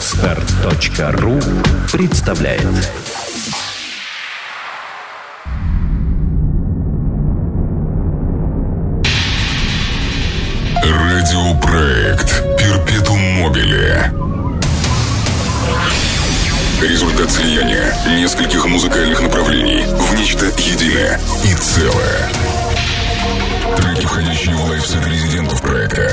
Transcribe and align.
Отстар.ру 0.00 1.38
представляет. 1.92 2.62
Радиопроект 10.82 12.42
Перпетум 12.56 13.20
Мобиле 13.42 14.10
Результат 16.80 17.30
слияния 17.30 17.94
нескольких 18.16 18.64
музыкальных 18.64 19.20
направлений 19.20 19.84
в 19.84 20.14
нечто 20.14 20.46
единое 20.46 21.20
и 21.44 21.54
целое. 21.56 22.30
Треки, 23.76 24.06
входящие 24.06 24.54
в 24.54 24.64
лайфсет 24.64 25.06
резидентов 25.06 25.60
проекта, 25.60 26.10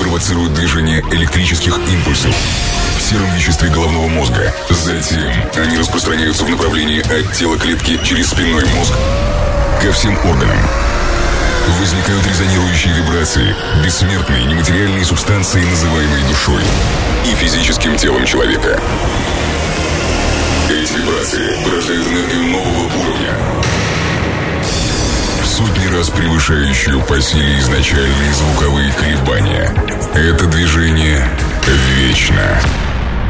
провоцируют 0.00 0.54
движение 0.54 1.04
электрических 1.12 1.78
импульсов 1.78 2.34
в 2.98 3.02
сером 3.02 3.32
веществе 3.34 3.68
головного 3.68 4.08
мозга. 4.08 4.52
Затем 4.70 5.30
они 5.56 5.78
распространяются 5.78 6.44
в 6.44 6.50
направлении 6.50 7.00
от 7.00 7.32
тела 7.34 7.58
клетки 7.58 8.00
через 8.02 8.30
спинной 8.30 8.64
мозг 8.76 8.94
ко 9.82 9.92
всем 9.92 10.16
органам. 10.26 10.56
Возникают 11.78 12.26
резонирующие 12.26 12.94
вибрации, 12.94 13.54
бессмертные 13.84 14.44
нематериальные 14.46 15.04
субстанции, 15.04 15.62
называемые 15.62 16.26
душой 16.28 16.62
и 17.30 17.34
физическим 17.34 17.96
телом 17.96 18.24
человека. 18.24 18.80
Эти 20.68 20.92
вибрации 20.94 21.64
порождают 21.64 22.06
энергию 22.06 22.42
нового 22.44 22.84
уровня, 22.84 23.34
сотни 25.60 25.86
раз 25.94 26.08
превышающую 26.10 27.00
по 27.02 27.20
силе 27.20 27.58
изначальные 27.58 28.32
звуковые 28.32 28.92
колебания. 28.92 29.70
Это 30.14 30.46
движение 30.46 31.22
вечно, 31.96 32.60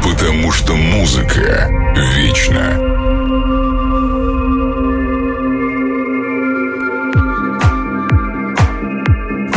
потому 0.03 0.51
что 0.51 0.75
музыка 0.75 1.69
вечна. 2.15 2.90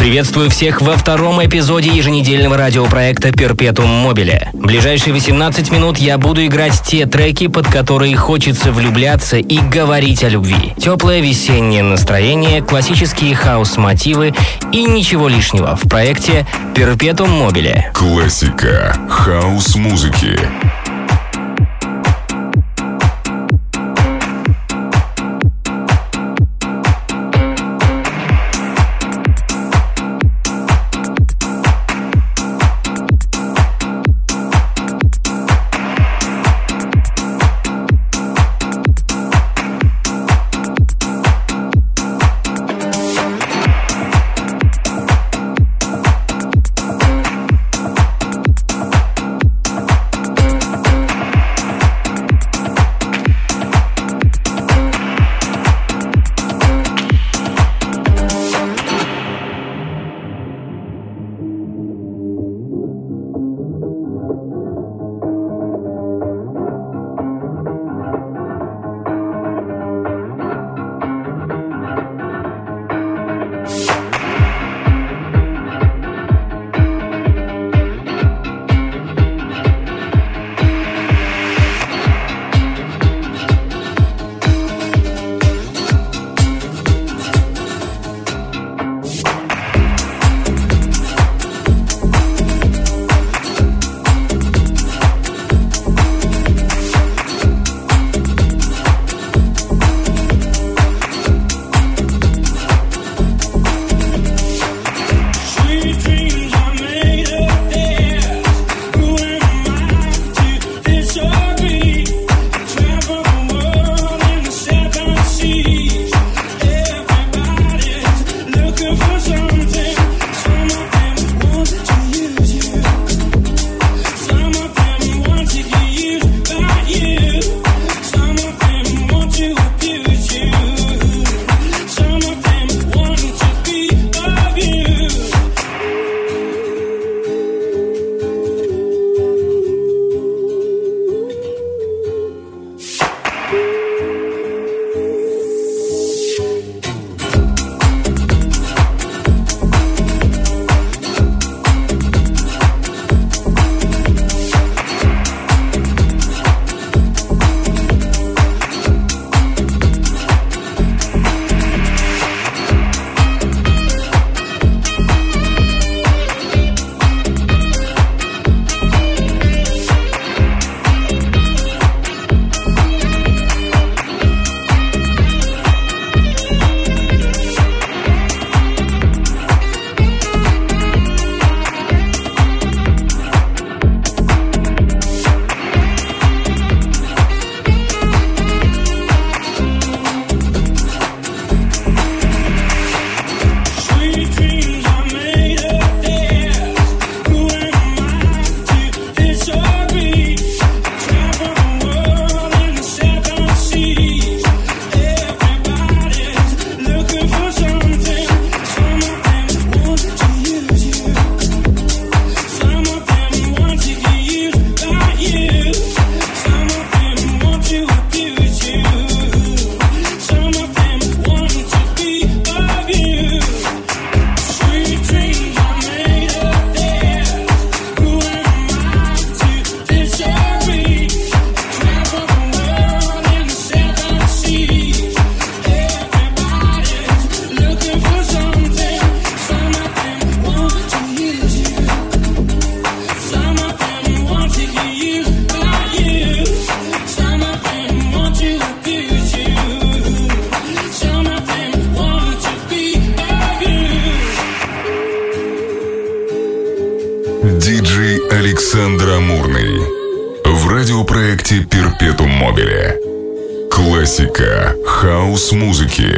Приветствую 0.05 0.51
всех 0.51 0.83
во 0.83 0.99
втором 0.99 1.43
эпизоде 1.43 1.89
еженедельного 1.89 2.59
радиопроекта 2.59 3.33
«Перпетум 3.33 3.89
Мобиле». 3.89 4.51
Ближайшие 4.53 5.15
18 5.15 5.71
минут 5.71 5.97
я 5.97 6.19
буду 6.19 6.45
играть 6.45 6.83
те 6.83 7.07
треки, 7.07 7.47
под 7.47 7.69
которые 7.69 8.15
хочется 8.15 8.71
влюбляться 8.71 9.39
и 9.39 9.59
говорить 9.61 10.23
о 10.23 10.29
любви. 10.29 10.75
Теплое 10.77 11.21
весеннее 11.21 11.83
настроение, 11.83 12.61
классические 12.61 13.35
хаос-мотивы 13.35 14.35
и 14.73 14.85
ничего 14.85 15.27
лишнего 15.27 15.75
в 15.75 15.89
проекте 15.89 16.47
«Перпетум 16.75 17.31
Мобиле». 17.31 17.91
Классика 17.95 18.95
хаос-музыки. 19.09 20.39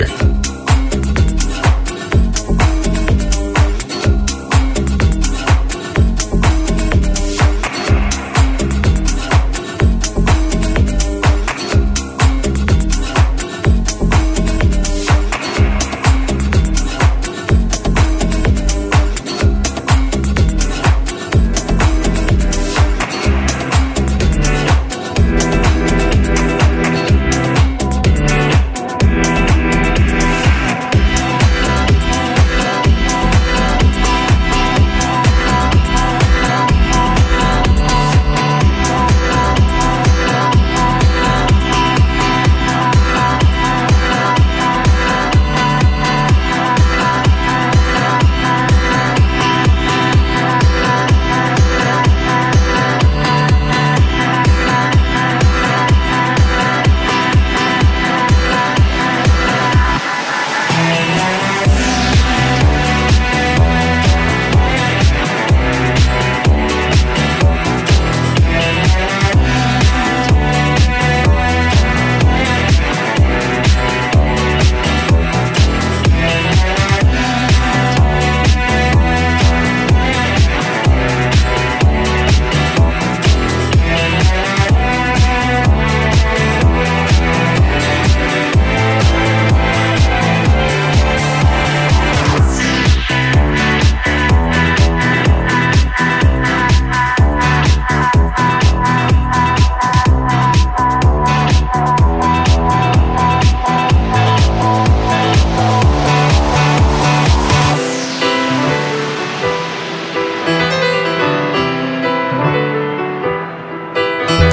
Хаос-музыки. 0.04 0.55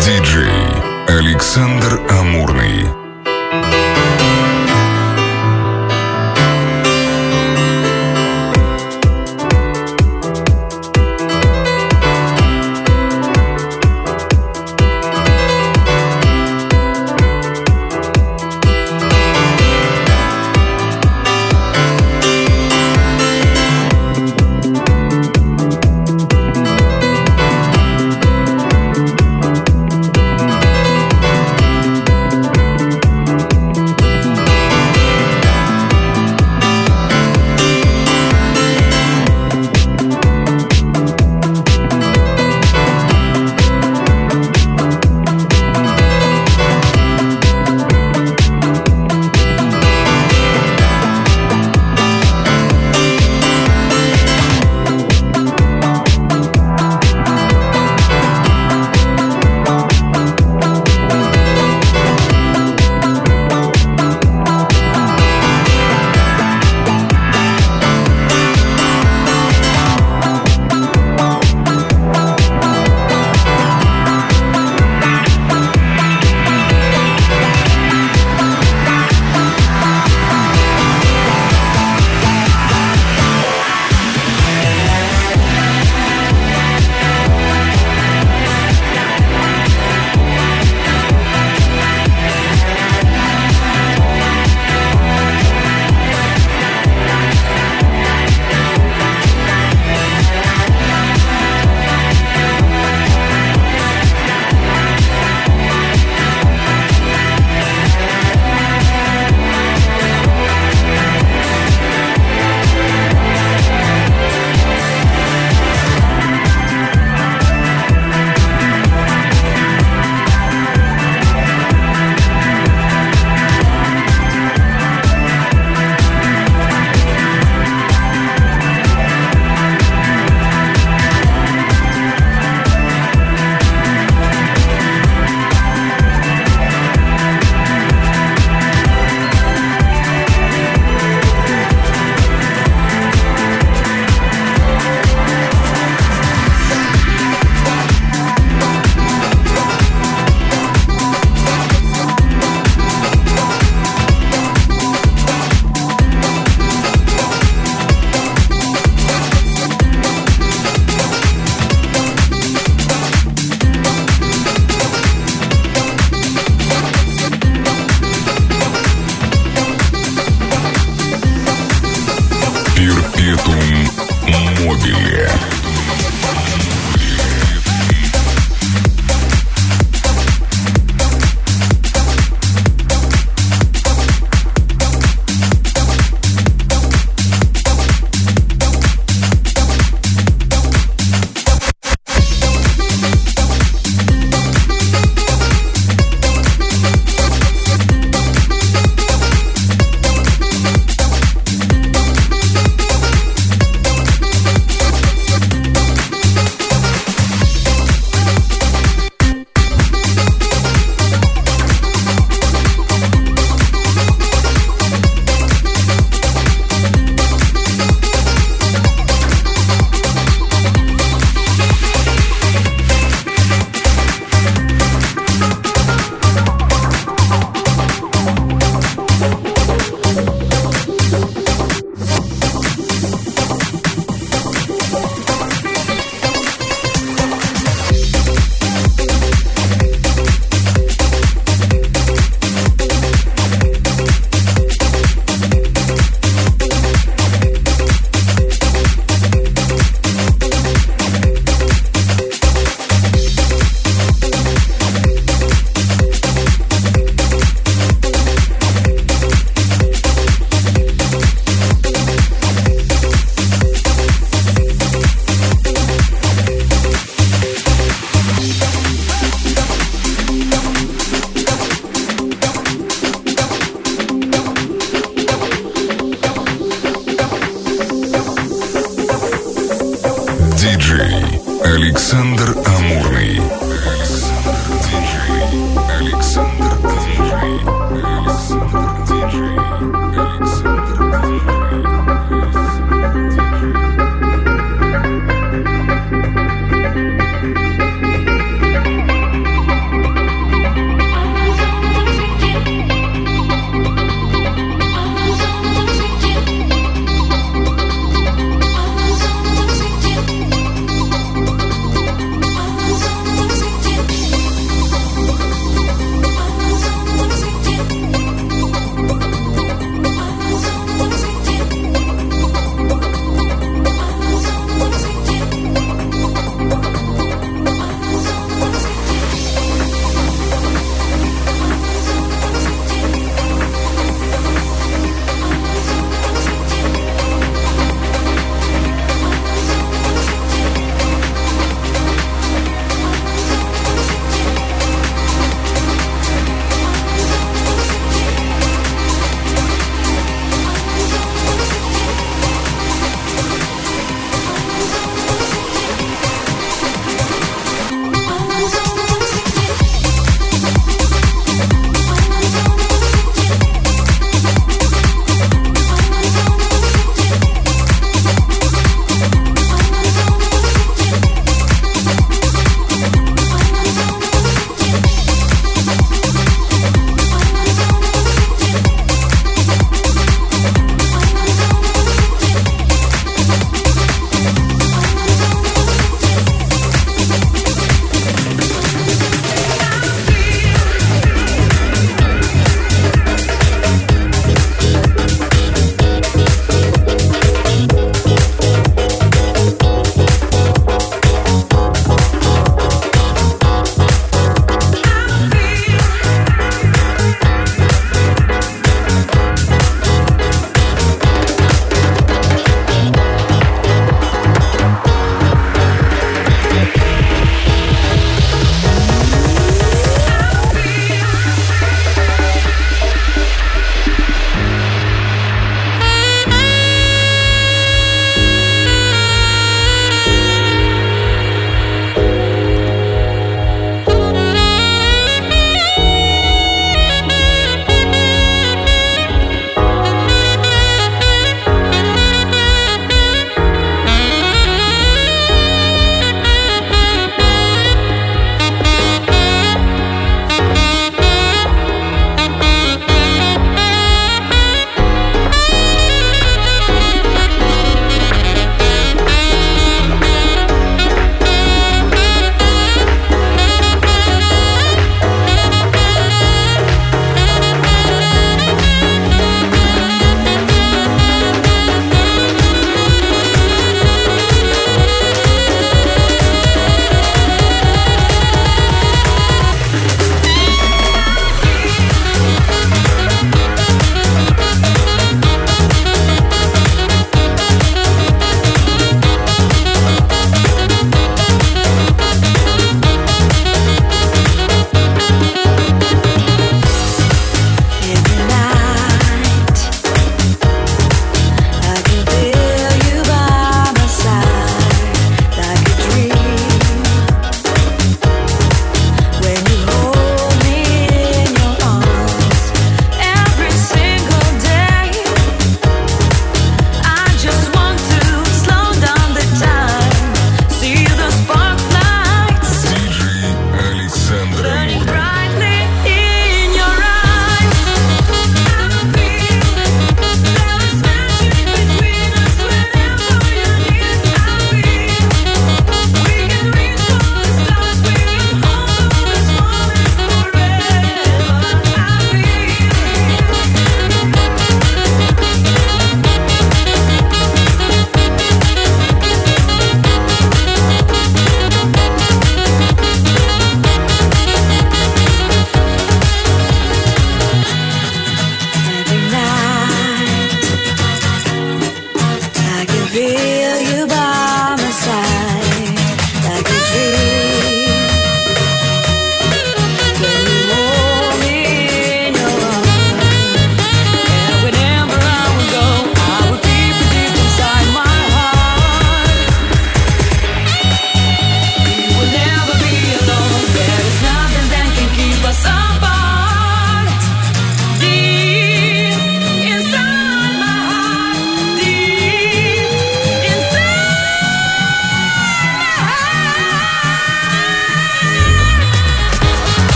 Диджей 0.00 0.48
Александр 1.08 2.00
Амурный. 2.08 2.99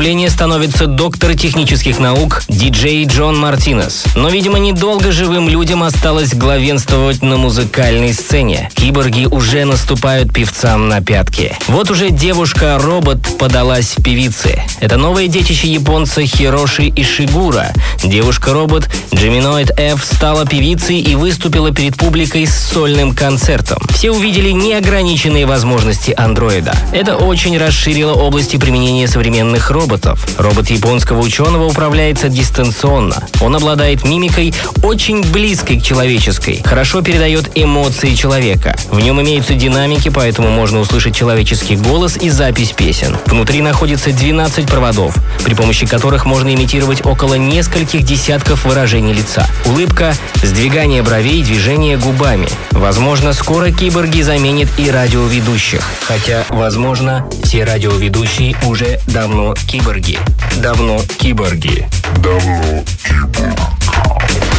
Управления 0.00 0.30
становится 0.30 0.86
доктор 0.86 1.36
технических 1.36 1.98
наук 1.98 2.42
диджей 2.48 3.04
Джон 3.04 3.38
Мартинес. 3.38 4.04
Но, 4.14 4.30
видимо, 4.30 4.58
недолго 4.58 5.12
живым 5.12 5.46
людям 5.46 5.82
осталось 5.82 6.32
главенствовать 6.32 7.20
на 7.20 7.36
музыкальной 7.36 8.14
сцене. 8.14 8.70
Киборги 8.74 9.26
уже 9.26 9.66
наступают 9.66 10.32
певцам 10.32 10.88
на 10.88 11.02
пятки. 11.02 11.54
Вот 11.68 11.90
уже 11.90 12.08
девушка-робот 12.08 13.36
подалась 13.38 13.94
в 13.94 14.02
певицы. 14.02 14.62
Это 14.80 14.96
новое 14.96 15.26
детище 15.26 15.70
японца 15.70 16.24
Хироши 16.24 16.90
Ишигура. 16.96 17.74
Девушка-робот 18.02 18.88
Geminoid 19.10 19.78
F 19.78 20.02
стала 20.02 20.46
певицей 20.46 20.98
и 20.98 21.14
выступила 21.14 21.72
перед 21.72 21.98
публикой 21.98 22.46
с 22.46 22.54
сольным 22.54 23.14
концертом. 23.14 23.79
Все 24.00 24.12
увидели 24.12 24.48
неограниченные 24.48 25.44
возможности 25.44 26.14
андроида. 26.16 26.72
Это 26.90 27.16
очень 27.16 27.58
расширило 27.58 28.14
области 28.14 28.56
применения 28.56 29.06
современных 29.06 29.70
роботов. 29.70 30.26
Робот 30.38 30.70
японского 30.70 31.20
ученого 31.20 31.66
управляется 31.66 32.30
дистанционно. 32.30 33.22
Он 33.42 33.54
обладает 33.54 34.02
мимикой 34.02 34.54
очень 34.82 35.22
близкой 35.30 35.78
к 35.78 35.82
человеческой, 35.82 36.62
хорошо 36.64 37.02
передает 37.02 37.50
эмоции 37.54 38.14
человека. 38.14 38.74
В 38.90 39.00
нем 39.00 39.20
имеются 39.20 39.52
динамики, 39.52 40.08
поэтому 40.08 40.48
можно 40.48 40.80
услышать 40.80 41.14
человеческий 41.14 41.76
голос 41.76 42.16
и 42.16 42.30
запись 42.30 42.72
песен. 42.72 43.18
Внутри 43.26 43.60
находится 43.60 44.12
12 44.12 44.66
проводов, 44.66 45.14
при 45.44 45.52
помощи 45.52 45.84
которых 45.84 46.24
можно 46.24 46.54
имитировать 46.54 47.04
около 47.04 47.34
нескольких 47.34 48.04
десятков 48.04 48.64
выражений 48.64 49.12
лица. 49.12 49.46
Улыбка, 49.66 50.14
сдвигание 50.42 51.02
бровей, 51.02 51.42
движение 51.42 51.98
губами. 51.98 52.48
Возможно, 52.70 53.34
скоро 53.34 53.70
киборги 53.90 54.20
заменят 54.22 54.68
и 54.78 54.88
радиоведущих. 54.88 55.82
Хотя, 56.06 56.44
возможно, 56.48 57.28
все 57.42 57.64
радиоведущие 57.64 58.56
уже 58.64 59.00
давно 59.08 59.54
киборги. 59.66 60.16
Давно 60.62 61.00
киборги. 61.18 61.88
Давно 62.22 62.84
киборг. 63.02 64.49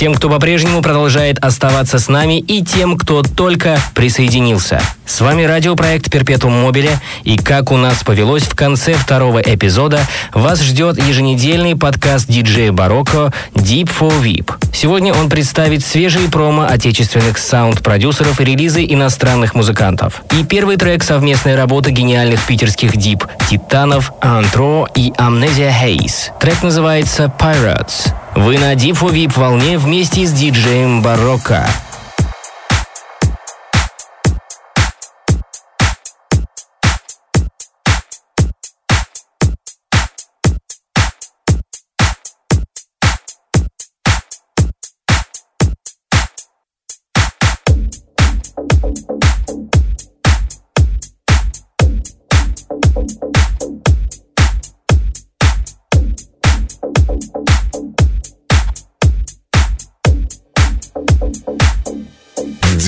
Всем, 0.00 0.14
кто 0.14 0.30
по-прежнему 0.30 0.80
продолжает 0.80 1.38
оставаться 1.44 1.98
с 1.98 2.08
нами 2.08 2.38
и 2.38 2.64
тем, 2.64 2.96
кто 2.96 3.22
только 3.22 3.78
присоединился. 3.94 4.80
С 5.04 5.20
вами 5.20 5.42
радиопроект 5.42 6.10
Перпетум 6.10 6.54
Мобиле, 6.54 6.98
и 7.24 7.36
как 7.36 7.70
у 7.70 7.76
нас 7.76 8.02
повелось 8.02 8.44
в 8.44 8.54
конце 8.54 8.94
второго 8.94 9.40
эпизода, 9.40 10.00
вас 10.32 10.62
ждет 10.62 10.96
еженедельный 10.96 11.76
подкаст 11.76 12.28
диджея 12.28 12.72
Барокко 12.72 13.30
Deep 13.54 13.90
for 13.90 14.10
VIP. 14.22 14.54
Сегодня 14.72 15.12
он 15.12 15.28
представит 15.28 15.84
свежие 15.84 16.30
промо 16.30 16.64
отечественных 16.64 17.36
саунд-продюсеров 17.36 18.40
и 18.40 18.44
релизы 18.46 18.82
иностранных 18.88 19.54
музыкантов. 19.54 20.22
И 20.30 20.44
первый 20.44 20.78
трек 20.78 21.02
совместной 21.02 21.56
работы 21.56 21.90
гениальных 21.90 22.40
питерских 22.46 22.96
дип 22.96 23.26
Титанов, 23.50 24.14
Антро 24.22 24.88
и 24.94 25.10
Amnesia 25.18 25.70
Haze. 25.70 26.30
Трек 26.40 26.62
называется 26.62 27.30
Pirates. 27.38 28.14
Вы 28.34 28.58
на 28.58 28.74
for 28.74 29.12
VIP 29.12 29.38
волне 29.38 29.76
вместе 29.76 30.24
с 30.24 30.32
диджеем 30.32 31.02
Барокко. 31.02 31.68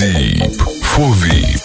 Deep 0.03 0.59
for. 0.83 1.62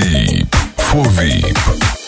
Deep 0.00 0.54
for 0.78 1.99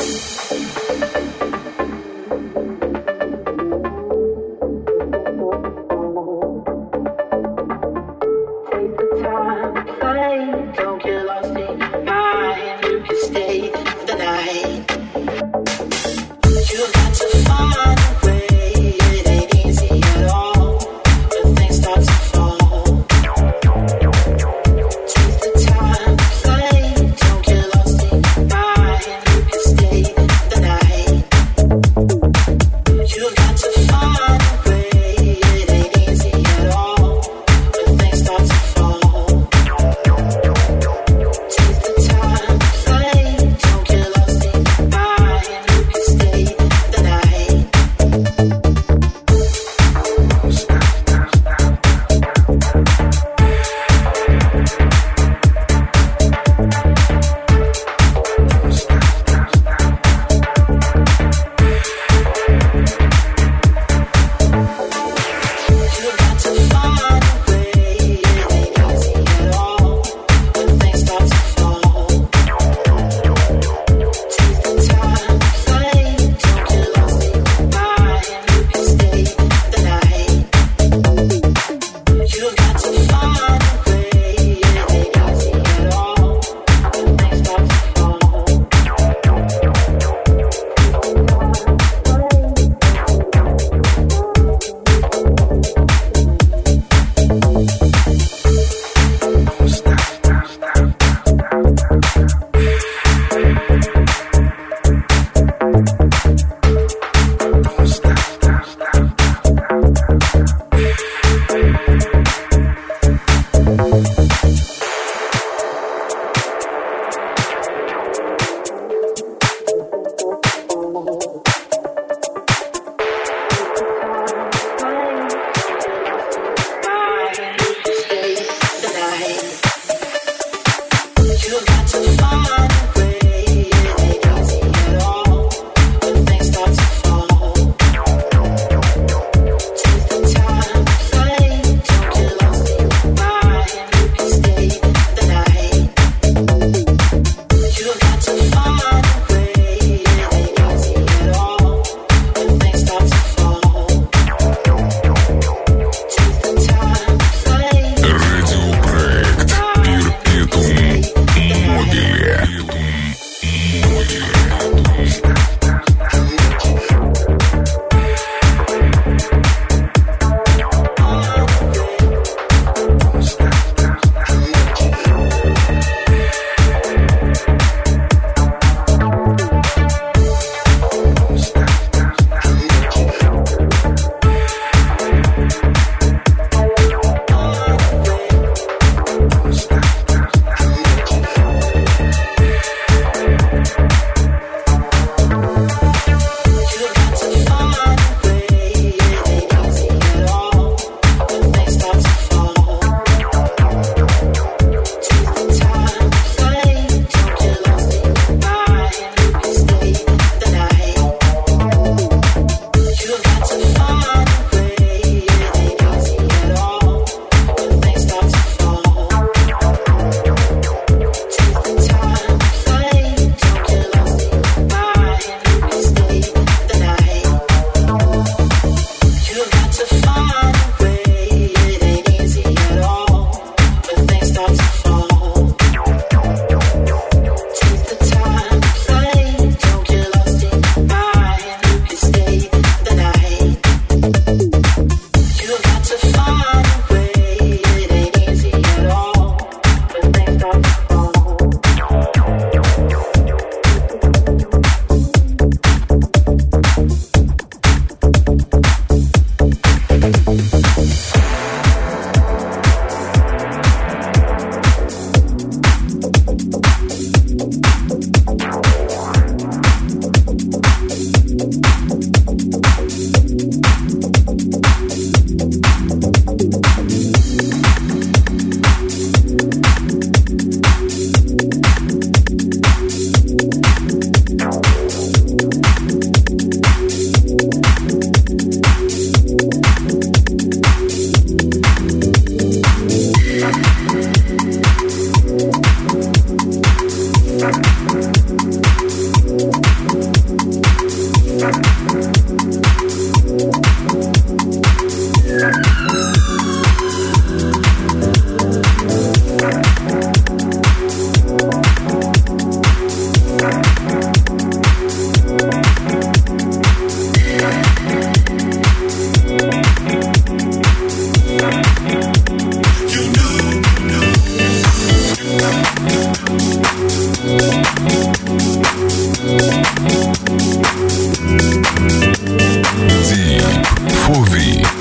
Fovi. 334.03 334.72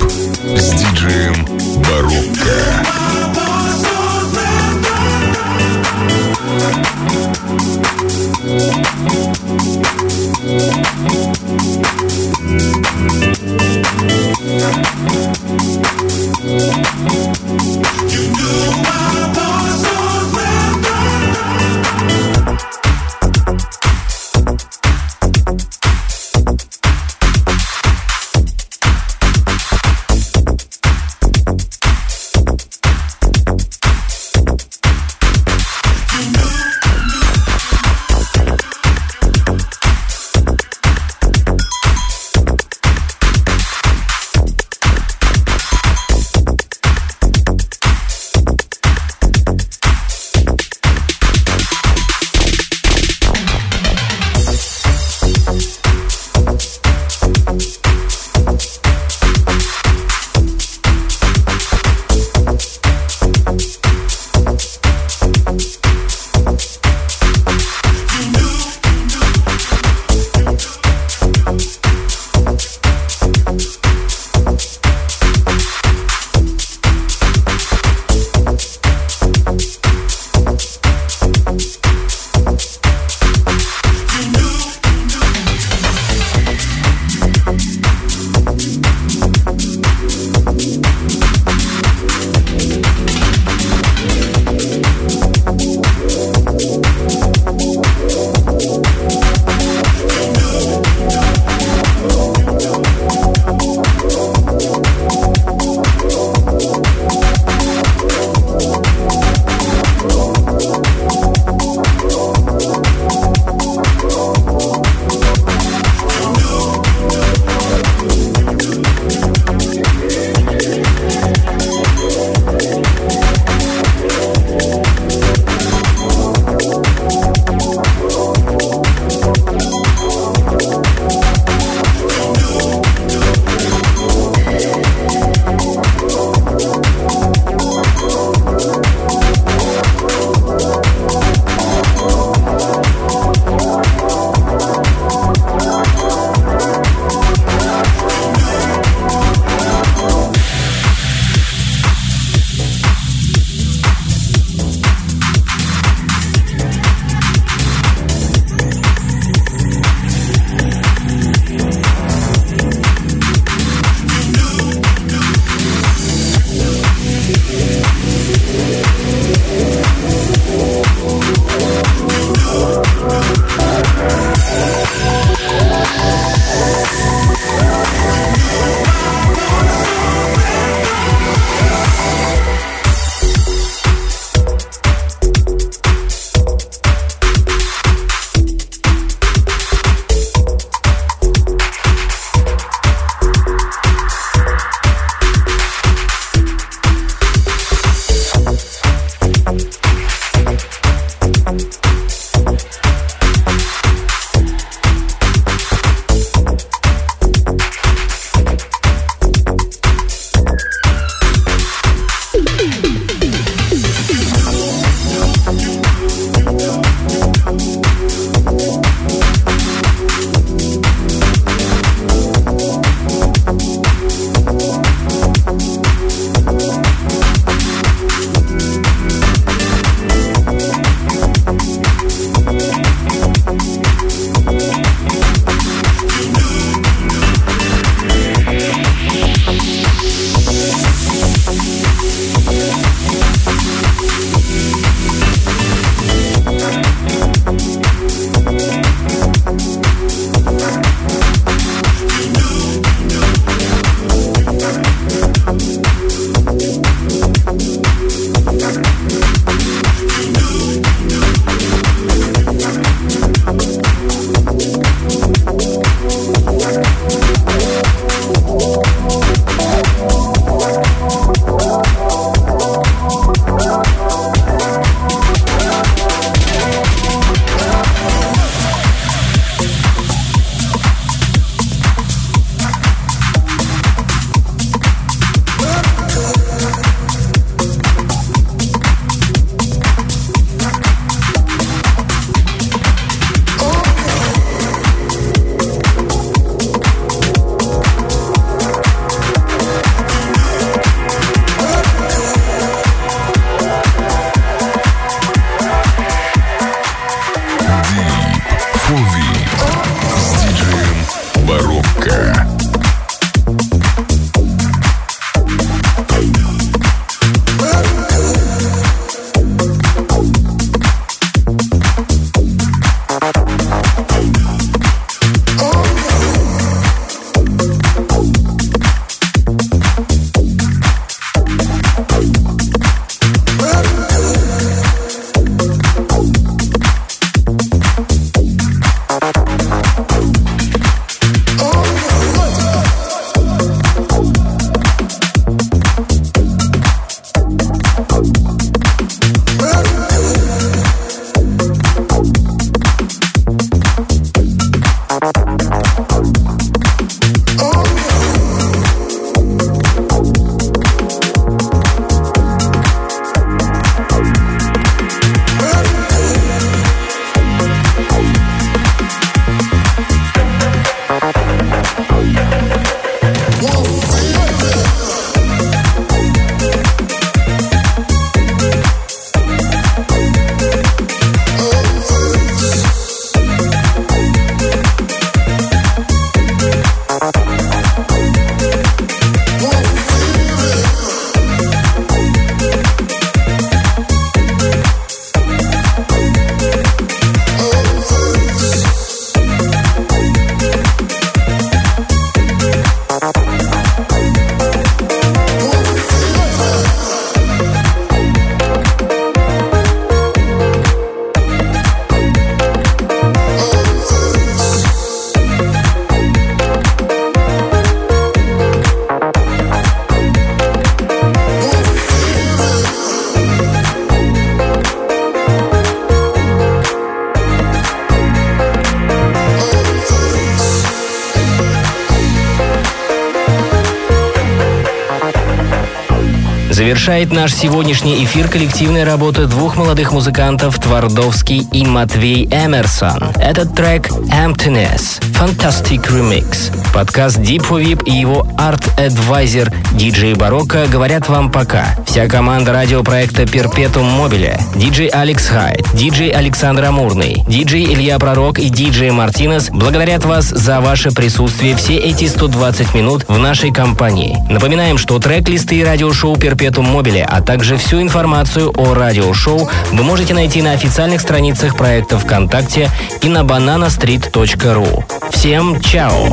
Завершает 437.22 437.40
наш 437.40 437.54
сегодняшний 437.54 438.24
эфир 438.24 438.48
коллективная 438.48 439.04
работа 439.04 439.46
двух 439.46 439.76
молодых 439.76 440.10
музыкантов 440.10 440.76
Твардовский 440.80 441.68
и 441.72 441.86
Матвей 441.86 442.46
Эмерсон. 442.46 443.30
Этот 443.36 443.76
трек 443.76 444.10
Emptiness. 444.10 445.22
Fantastic 445.38 446.08
Remix. 446.08 446.81
Подкаст 446.92 447.38
Deep 447.38 447.66
for 447.68 447.82
VIP 447.82 448.04
и 448.04 448.12
его 448.12 448.46
арт-адвайзер 448.58 449.72
DJ 449.92 450.36
Барокко 450.36 450.86
говорят 450.86 451.28
вам 451.28 451.50
пока. 451.50 451.96
Вся 452.06 452.28
команда 452.28 452.72
радиопроекта 452.72 453.44
Perpetuum 453.44 454.18
Mobile, 454.18 454.60
DJ 454.74 455.08
Алекс 455.08 455.46
Хайт, 455.46 455.80
DJ 455.94 456.30
Александр 456.30 456.84
Амурный, 456.84 457.44
DJ 457.48 457.92
Илья 457.92 458.18
Пророк 458.18 458.58
и 458.58 458.68
DJ 458.68 459.10
Мартинес 459.12 459.70
благодарят 459.70 460.24
вас 460.24 460.44
за 460.44 460.80
ваше 460.80 461.12
присутствие 461.12 461.76
все 461.76 461.96
эти 461.96 462.26
120 462.26 462.94
минут 462.94 463.24
в 463.28 463.38
нашей 463.38 463.72
компании. 463.72 464.36
Напоминаем, 464.50 464.98
что 464.98 465.18
трек-листы 465.18 465.76
и 465.76 465.84
радиошоу 465.84 466.36
Perpetuum 466.36 466.92
Mobile, 466.92 467.22
а 467.26 467.40
также 467.40 467.76
всю 467.78 468.02
информацию 468.02 468.70
о 468.76 468.94
радиошоу 468.94 469.68
вы 469.92 470.04
можете 470.04 470.34
найти 470.34 470.60
на 470.60 470.72
официальных 470.72 471.20
страницах 471.22 471.76
проекта 471.76 472.18
ВКонтакте 472.18 472.90
и 473.22 473.28
на 473.28 473.40
bananastreet.ru. 473.40 475.04
Всем 475.30 475.80
чао! 475.80 476.32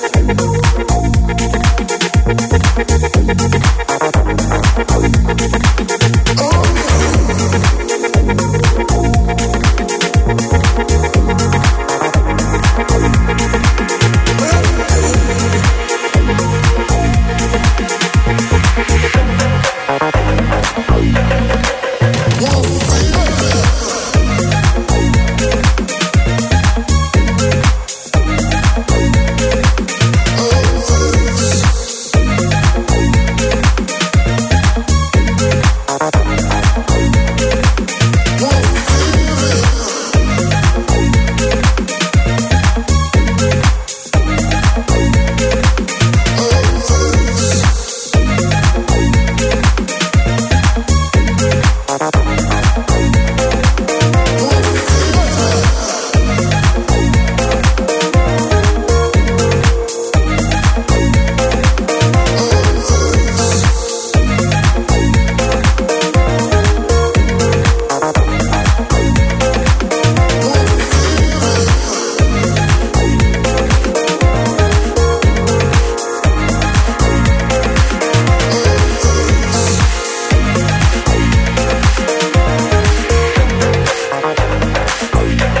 Yeah. 85.29 85.60